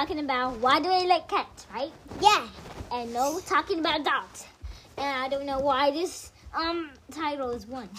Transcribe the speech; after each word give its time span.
talking 0.00 0.20
about 0.20 0.56
why 0.60 0.80
do 0.80 0.88
I 0.88 1.04
like 1.04 1.28
cats, 1.28 1.66
right? 1.74 1.92
Yeah. 2.22 2.46
And 2.90 3.12
no 3.12 3.38
talking 3.40 3.80
about 3.80 4.02
dogs. 4.02 4.46
And 4.96 5.06
I 5.06 5.28
don't 5.28 5.44
know 5.44 5.58
why 5.58 5.90
this 5.90 6.32
um 6.54 6.92
title 7.10 7.50
is 7.50 7.66
one. 7.66 7.90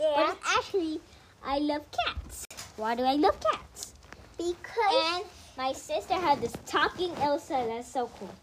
Yeah. 0.00 0.14
But 0.16 0.38
actually, 0.56 0.98
I 1.44 1.58
love 1.58 1.84
cats. 1.92 2.46
Why 2.76 2.94
do 2.94 3.02
I 3.02 3.16
love 3.16 3.38
cats? 3.38 3.92
Because 4.38 5.18
And 5.18 5.24
my 5.58 5.74
sister 5.74 6.14
had 6.14 6.40
this 6.40 6.54
talking 6.64 7.12
Elsa 7.16 7.66
that's 7.68 7.92
so 7.92 8.10
cool. 8.18 8.34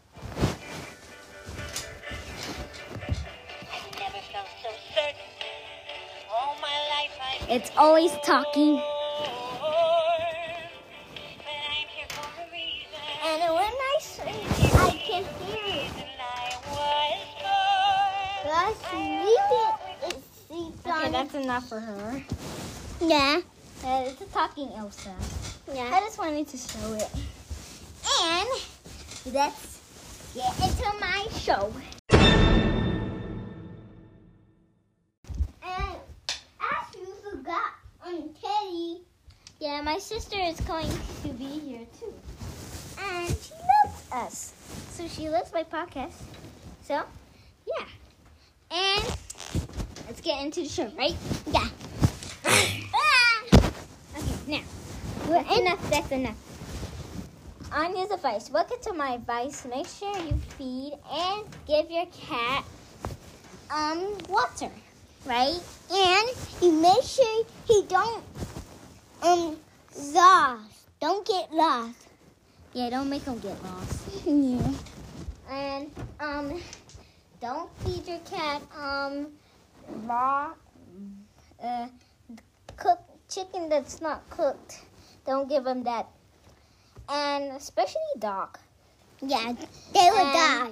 I 3.74 3.80
never 3.98 4.22
felt 4.32 4.50
so 4.62 4.70
certain. 4.94 5.30
All 6.32 6.56
my 6.62 6.78
life 6.94 7.18
I 7.20 7.54
It's 7.56 7.72
always 7.76 8.12
talking. 8.24 8.80
Okay, 20.86 21.12
that's 21.12 21.34
enough 21.34 21.68
for 21.70 21.80
her. 21.80 22.22
yeah. 23.02 23.42
Uh, 23.84 24.04
it's 24.06 24.22
a 24.22 24.26
talking 24.26 24.70
Elsa. 24.76 25.14
Yeah. 25.74 25.90
I 25.94 26.00
just 26.02 26.18
wanted 26.20 26.48
to 26.50 26.58
show 26.58 26.94
it. 26.94 27.10
And 28.22 28.50
let's 29.34 29.80
get 30.34 30.54
into 30.60 31.00
my 31.00 31.26
show. 31.38 31.72
And 35.62 35.96
as 36.60 36.96
you 36.96 37.08
forgot 37.32 37.74
on 38.06 38.30
Teddy, 38.42 39.02
Yeah, 39.60 39.82
my 39.82 39.98
sister 39.98 40.38
is 40.40 40.60
going 40.62 40.90
to 41.24 41.30
be 41.30 41.46
here 41.46 41.86
too. 42.00 42.14
and 43.02 43.30
She 43.30 43.54
loves 43.54 44.12
us. 44.12 44.54
So 44.92 45.08
she 45.08 45.30
loves 45.30 45.54
my 45.54 45.64
podcast. 45.64 46.14
So, 46.84 47.04
yeah. 47.66 47.86
And 48.72 49.04
let's 50.08 50.22
get 50.22 50.44
into 50.44 50.62
the 50.62 50.70
show, 50.70 50.90
right? 50.98 51.16
yeah. 51.48 51.68
Okay, 54.18 54.36
now. 54.48 54.62
Well, 55.28 55.60
enough, 55.60 55.90
that's 55.90 56.12
enough. 56.12 56.38
On 57.72 57.96
your 57.96 58.12
advice, 58.14 58.50
welcome 58.50 58.78
to 58.84 58.94
my 58.94 59.14
advice. 59.14 59.66
Make 59.66 59.88
sure 59.88 60.16
you 60.18 60.36
feed 60.58 60.94
and 61.12 61.46
give 61.68 61.90
your 61.90 62.06
cat 62.08 62.66
um 63.72 64.18
water, 64.28 64.72
right? 65.26 65.60
And 65.92 66.30
you 66.62 66.72
make 66.72 67.04
sure 67.04 67.46
he 67.68 67.84
don't 67.88 68.24
um 69.22 69.58
lost. 70.14 70.90
Don't 71.00 71.26
get 71.26 71.54
lost. 71.54 71.96
Yeah, 72.74 72.90
don't 72.90 73.10
make 73.10 73.24
him 73.24 73.40
get 73.40 73.58
lost. 73.64 74.26
Yeah. 74.26 74.74
And 75.50 75.92
um, 76.20 76.62
don't 77.42 77.70
feed 77.80 78.08
your 78.08 78.20
cat 78.20 78.62
um 78.78 79.28
raw 80.06 80.52
uh 81.64 81.88
cooked 82.78 83.10
chicken 83.30 83.70
that's 83.70 84.02
not 84.02 84.28
cooked. 84.30 84.82
Don't 85.26 85.48
give 85.48 85.64
them 85.64 85.84
that. 85.84 86.08
And 87.08 87.52
especially 87.56 88.02
dog. 88.18 88.58
Yeah. 89.22 89.54
They 89.94 90.10
will 90.10 90.26
And- 90.26 90.34
die. 90.34 90.72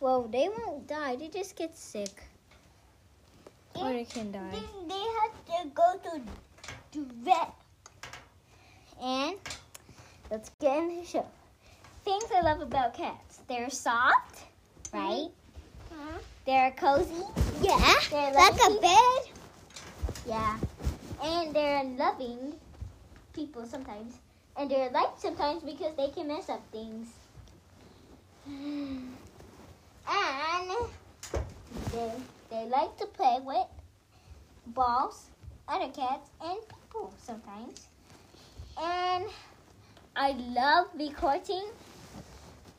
Well, 0.00 0.22
they 0.22 0.48
won't 0.48 0.86
die. 0.88 1.16
They 1.16 1.28
just 1.28 1.56
get 1.56 1.76
sick. 1.76 2.22
Or 3.76 3.92
they 3.92 4.04
can 4.04 4.32
die. 4.32 4.50
Then 4.50 4.88
they 4.88 5.04
have 5.20 5.62
to 5.62 5.68
go 5.74 6.00
to 6.04 6.20
to 6.92 7.06
vet. 7.22 7.52
And 9.00 9.36
let's 10.30 10.50
get 10.60 10.78
into 10.78 11.02
the 11.02 11.06
show. 11.06 11.26
Things 12.04 12.24
I 12.34 12.40
love 12.40 12.60
about 12.62 12.94
cats. 12.94 13.40
They're 13.46 13.70
soft, 13.70 14.44
right? 14.92 15.28
They're 16.46 16.70
cozy. 16.72 17.22
Yeah. 17.60 17.94
They're 18.10 18.32
Like 18.32 18.54
a 18.54 18.80
bed. 18.80 19.20
Yeah. 20.26 20.58
And 21.22 21.54
they're 21.54 21.84
loving 21.84 22.54
people 23.34 23.66
sometimes. 23.66 24.14
And 24.56 24.70
they're 24.70 24.90
liked 24.90 25.20
sometimes 25.20 25.62
because 25.62 25.94
they 25.96 26.08
can 26.08 26.28
mess 26.28 26.48
up 26.48 26.62
things. 26.72 27.08
And 30.12 30.70
they, 31.92 32.10
they 32.50 32.66
like 32.68 32.96
to 32.98 33.06
play 33.06 33.38
with 33.44 33.66
balls, 34.66 35.26
other 35.68 35.88
cats, 35.92 36.30
and 36.42 36.58
people 36.68 37.12
sometimes. 37.22 37.86
And 38.80 39.24
I 40.16 40.32
love 40.32 40.88
recording, 40.98 41.64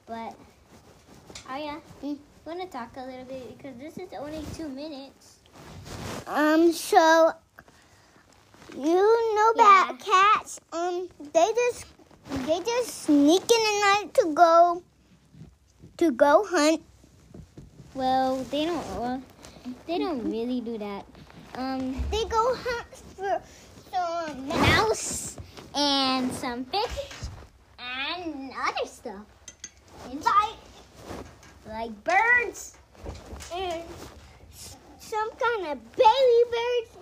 but 0.05 0.35
oh 1.49 1.55
yeah, 1.57 1.79
Mm. 2.03 2.17
I'm 2.45 2.57
gonna 2.57 2.69
talk 2.69 2.97
a 2.97 3.05
little 3.05 3.25
bit 3.25 3.57
because 3.57 3.77
this 3.77 3.97
is 3.97 4.11
only 4.19 4.43
two 4.55 4.67
minutes. 4.67 5.37
Um. 6.27 6.71
So 6.73 7.31
you 8.75 9.35
know 9.35 9.51
about 9.55 9.99
cats? 9.99 10.59
Um. 10.73 11.07
They 11.19 11.49
just 11.53 11.85
they 12.47 12.59
just 12.59 13.03
sneak 13.03 13.41
in 13.43 13.61
the 13.61 13.79
night 13.85 14.13
to 14.15 14.33
go 14.33 14.83
to 15.97 16.11
go 16.11 16.45
hunt. 16.49 16.81
Well, 17.93 18.37
they 18.49 18.65
don't. 18.65 18.85
Well, 18.97 19.21
they 19.85 19.99
don't 19.99 20.23
really 20.31 20.61
do 20.61 20.77
that. 20.77 21.05
Um, 21.55 22.01
They 22.09 22.23
go 22.25 22.55
hunt 22.55 22.87
for 23.17 23.41
some 23.91 24.47
mouse 24.47 25.37
and 25.75 26.33
some 26.33 26.65
fish 26.65 27.11
and 27.77 28.51
other 28.55 28.87
stuff. 28.87 29.25
Like, 30.09 30.60
like 31.81 32.03
birds. 32.03 32.77
and 33.55 33.81
some 34.99 35.31
kind 35.31 35.71
of 35.71 35.95
baby 35.95 36.41
birds. 36.51 36.97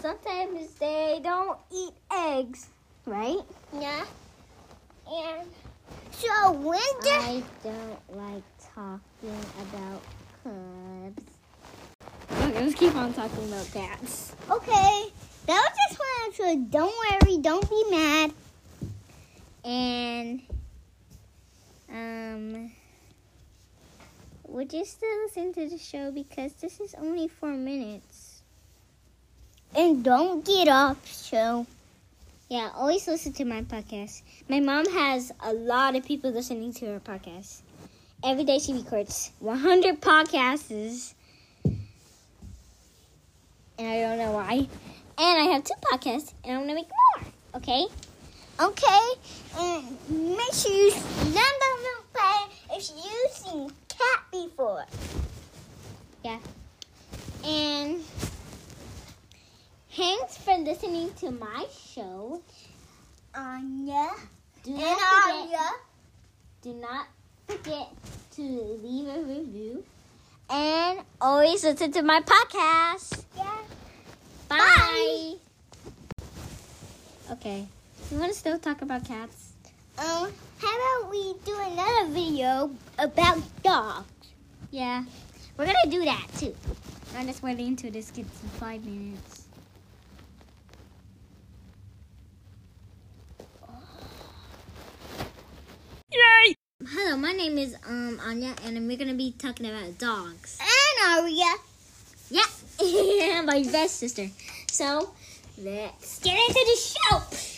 Sometimes 0.00 0.70
they 0.76 1.20
don't 1.22 1.58
eat 1.70 1.92
eggs, 2.10 2.68
right? 3.04 3.42
Yeah. 3.78 4.06
And 5.06 5.46
so 6.10 6.52
when 6.52 6.80
the 7.02 7.10
I 7.10 7.42
don't 7.62 8.16
like 8.16 8.42
talking 8.74 9.44
about 9.60 10.02
cubs. 10.42 11.22
Okay, 12.32 12.64
let's 12.64 12.74
keep 12.74 12.96
on 12.96 13.12
talking 13.12 13.44
about 13.44 13.70
cats. 13.74 14.34
okay, 14.50 15.04
that 15.46 15.68
was 15.68 15.76
just 15.84 16.00
one. 16.00 16.32
So 16.32 16.64
don't 16.70 16.94
worry, 17.10 17.36
don't 17.42 17.68
be 17.68 17.84
mad. 17.90 18.32
And 19.64 20.40
um 21.92 22.72
would 24.50 24.72
you 24.72 24.84
still 24.84 25.08
listen 25.24 25.52
to 25.54 25.68
the 25.68 25.78
show 25.78 26.10
because 26.10 26.52
this 26.54 26.80
is 26.80 26.94
only 26.94 27.28
four 27.28 27.52
minutes? 27.52 28.42
And 29.74 30.02
don't 30.02 30.44
get 30.44 30.68
off. 30.68 31.06
So 31.06 31.66
Yeah, 32.48 32.70
always 32.74 33.06
listen 33.06 33.32
to 33.34 33.44
my 33.44 33.62
podcast. 33.62 34.22
My 34.48 34.58
mom 34.58 34.90
has 34.90 35.30
a 35.40 35.52
lot 35.52 35.94
of 35.94 36.04
people 36.04 36.32
listening 36.32 36.72
to 36.74 36.86
her 36.86 37.00
podcast. 37.00 37.62
Every 38.24 38.44
day 38.44 38.58
she 38.58 38.74
records 38.74 39.30
100 39.38 40.00
podcasts. 40.00 41.14
And 43.78 43.88
I 43.88 44.00
don't 44.00 44.18
know 44.18 44.32
why. 44.32 44.66
And 45.16 45.38
I 45.42 45.44
have 45.52 45.64
two 45.64 45.74
podcasts, 45.90 46.34
and 46.44 46.56
I'm 46.56 46.66
going 46.66 46.68
to 46.68 46.74
make 46.74 46.88
more, 46.88 47.32
okay? 47.56 47.86
okay, 48.60 49.08
and 49.56 49.84
make 50.10 50.52
sure 50.52 50.70
you 50.70 50.92
remember 51.20 51.70
play 52.12 52.76
if 52.76 52.90
you've 52.90 53.32
seen 53.32 53.70
cat 54.00 54.20
before. 54.32 54.84
Yeah. 56.24 56.38
And 57.44 58.00
thanks 59.94 60.36
for 60.38 60.56
listening 60.58 61.12
to 61.20 61.30
my 61.30 61.66
show. 61.94 62.42
Anya 63.34 64.08
Do 64.64 64.72
and 64.72 64.80
not 64.80 64.98
forget, 64.98 65.44
Aria. 65.44 65.68
do 66.62 66.72
not 66.74 67.06
forget 67.46 67.88
to 68.36 68.42
leave 68.82 69.08
a 69.08 69.20
review. 69.22 69.84
And 70.50 71.00
always 71.20 71.62
listen 71.62 71.92
to 71.92 72.02
my 72.02 72.20
podcast. 72.20 73.22
Yeah. 73.36 73.56
Bye. 74.48 75.34
Okay. 77.30 77.66
You 78.10 78.18
want 78.18 78.32
to 78.32 78.38
still 78.38 78.58
talk 78.58 78.82
about 78.82 79.04
cats? 79.06 79.39
Um, 79.98 80.32
how 80.58 81.00
about 81.00 81.10
we 81.10 81.34
do 81.44 81.58
another 81.58 82.08
video 82.10 82.70
about 82.98 83.42
dogs? 83.62 84.04
Yeah. 84.70 85.04
We're 85.56 85.66
to 85.66 85.90
do 85.90 86.04
that 86.04 86.26
too. 86.38 86.54
I'm 87.16 87.26
just 87.26 87.42
waiting 87.42 87.68
until 87.68 87.90
this 87.90 88.10
gets 88.10 88.40
to 88.40 88.46
five 88.58 88.84
minutes. 88.84 89.44
Yay! 96.12 96.54
Hello, 96.88 97.16
my 97.16 97.32
name 97.32 97.58
is 97.58 97.76
um 97.86 98.20
Anya, 98.24 98.54
and 98.64 98.86
we're 98.86 98.96
gonna 98.96 99.14
be 99.14 99.32
talking 99.32 99.66
about 99.66 99.98
dogs. 99.98 100.58
And 100.60 101.24
Aria. 101.24 101.52
Yeah, 102.30 103.42
my 103.44 103.62
best 103.64 103.96
sister. 103.96 104.28
So 104.70 105.12
let's 105.58 106.20
get 106.20 106.38
into 106.38 106.54
the 106.54 106.78
show. 106.80 107.49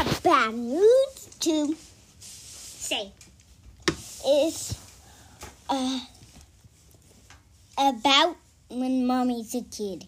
Have 0.00 0.22
bad 0.22 0.54
news. 0.54 1.28
to 1.40 1.76
Say. 2.20 3.12
is 4.26 4.74
uh, 5.68 6.00
about 7.76 8.36
when 8.70 9.06
mommy's 9.06 9.54
a 9.54 9.60
kid. 9.60 10.06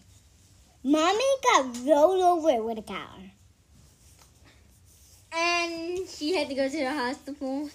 Mommy 0.83 1.31
got 1.43 1.77
rolled 1.85 2.21
over 2.23 2.63
with 2.63 2.79
a 2.79 2.81
car. 2.81 3.19
and 5.31 6.09
she 6.09 6.33
had 6.35 6.49
to 6.49 6.55
go 6.55 6.67
to 6.67 6.77
the 6.77 6.91
hospital. 6.91 7.69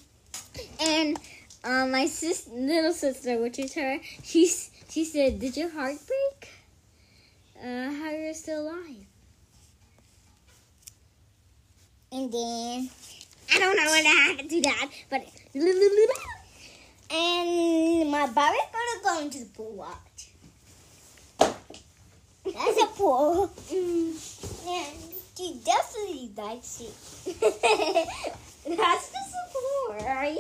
And 0.81 1.17
um, 1.62 1.93
my 1.93 2.06
sis, 2.06 2.49
little 2.53 2.94
sister, 2.94 3.41
which 3.41 3.61
is 3.61 3.75
her, 3.75 4.00
she's 4.25 4.73
she 4.88 5.05
said, 5.05 5.38
"Did 5.38 5.56
your 5.56 5.71
heart 5.71 5.99
break? 6.09 6.50
Uh, 7.62 7.93
how 7.93 8.11
you're 8.11 8.35
still 8.35 8.62
alive?" 8.62 9.06
And 12.10 12.32
then, 12.32 12.90
I 13.55 13.58
don't 13.58 13.76
know 13.76 13.84
what 13.84 14.05
happened 14.05 14.49
to 14.49 14.55
do 14.56 14.62
that, 14.62 14.88
but 15.10 15.26
and 17.10 18.10
my 18.10 18.26
Barbie's 18.26 18.60
gonna 18.72 19.02
go 19.02 19.20
into 19.22 19.38
the 19.40 19.46
pool 19.46 19.72
watch. 19.72 20.31
That's 22.44 22.82
a 22.82 22.87
pool. 22.87 23.50
And 23.70 24.96
she 25.37 25.60
definitely 25.64 26.31
likes 26.37 26.81
it. 26.81 26.94
that's 28.76 29.08
the 29.08 29.19
support, 29.31 30.02
right? 30.02 30.37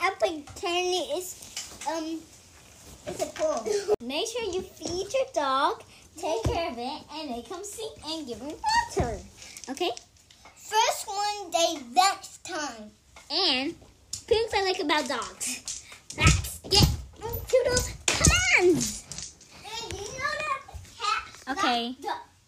I 0.00 0.10
pretend 0.18 0.46
it's, 0.56 1.86
um, 1.88 2.20
it's 3.06 3.22
a 3.22 3.26
pool. 3.26 3.66
Make 4.00 4.26
sure 4.28 4.44
you 4.44 4.62
feed 4.62 5.12
your 5.12 5.26
dog, 5.34 5.82
take 6.16 6.42
care 6.44 6.70
of 6.70 6.78
it, 6.78 7.02
and 7.14 7.30
they 7.30 7.42
come 7.48 7.64
see 7.64 7.88
and 8.06 8.26
give 8.26 8.38
them 8.38 8.52
water. 8.96 9.18
Okay? 9.70 9.90
One 11.06 11.50
day 11.50 11.78
next 11.92 12.44
time. 12.44 12.90
And 13.30 13.74
things 14.12 14.52
I 14.54 14.62
like 14.64 14.80
about 14.80 15.08
dogs. 15.08 15.84
Let's 16.16 16.58
get 16.60 16.88
to 17.20 17.64
those 17.64 17.92
commands. 18.06 19.34
And 19.64 19.92
you 19.92 20.06
know. 20.18 21.52
Okay. 21.52 21.96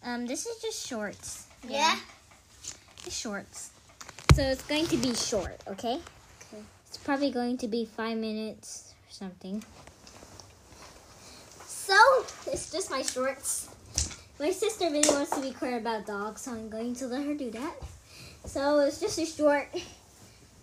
Um, 0.03 0.25
this 0.25 0.45
is 0.45 0.61
just 0.61 0.87
shorts. 0.87 1.47
Yeah. 1.67 1.97
It's 3.05 3.17
shorts. 3.17 3.71
So 4.33 4.43
it's 4.43 4.63
going 4.63 4.87
to 4.87 4.97
be 4.97 5.13
short, 5.15 5.57
okay? 5.67 5.99
Okay. 6.53 6.63
It's 6.87 6.97
probably 6.97 7.31
going 7.31 7.57
to 7.59 7.67
be 7.67 7.85
five 7.85 8.17
minutes 8.17 8.93
or 9.07 9.11
something. 9.11 9.63
So 11.65 11.95
it's 12.47 12.71
just 12.71 12.91
my 12.91 13.01
shorts. 13.01 13.69
My 14.39 14.51
sister 14.51 14.89
really 14.89 15.09
wants 15.09 15.31
to 15.31 15.41
be 15.41 15.51
clear 15.51 15.77
about 15.77 16.05
dogs, 16.05 16.41
so 16.41 16.51
I'm 16.51 16.69
going 16.69 16.95
to 16.95 17.07
let 17.07 17.25
her 17.25 17.33
do 17.33 17.51
that. 17.51 17.73
So 18.45 18.79
it's 18.79 18.99
just 18.99 19.19
a 19.19 19.25
short. 19.25 19.69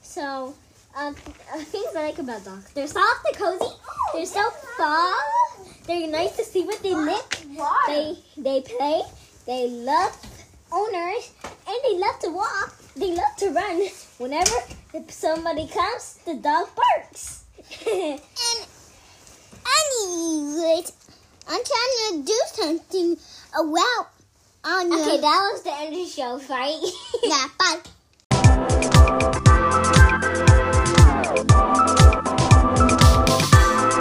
So 0.03 0.55
um, 0.97 1.15
uh, 1.53 1.59
things 1.59 1.95
I 1.95 2.07
like 2.07 2.19
about 2.19 2.45
dogs: 2.45 2.73
they're 2.73 2.87
soft 2.87 3.27
and 3.27 3.37
cozy. 3.37 3.75
They're 4.15 4.27
so 4.27 4.51
fun. 4.77 5.15
They're 5.87 6.09
nice 6.09 6.37
to 6.37 6.45
see 6.45 6.65
what 6.65 6.83
they 6.83 6.95
lick. 6.95 7.45
They 7.87 8.17
they 8.37 8.61
play. 8.63 9.03
They 9.47 9.69
love 9.69 10.17
owners, 10.73 11.31
and 11.45 11.77
they 11.85 11.99
love 11.99 12.19
to 12.21 12.31
walk. 12.31 12.75
They 12.97 13.15
love 13.15 13.37
to 13.39 13.51
run. 13.51 13.89
Whenever 14.19 14.57
somebody 15.09 15.69
comes, 15.69 16.19
the 16.25 16.35
dog 16.35 16.69
barks. 16.75 17.45
And 17.87 18.21
anyways, 19.67 20.93
I'm 21.49 21.63
trying 21.63 21.95
to 22.11 22.23
do 22.25 22.41
something 22.55 23.17
about 23.59 24.16
Okay, 24.69 25.21
that 25.21 25.51
was 25.53 25.63
the 25.63 25.73
end 25.79 25.95
of 25.95 26.01
the 26.01 26.07
show, 26.07 26.41
right? 26.51 26.75
yeah, 27.23 27.47
bye. 29.31 29.46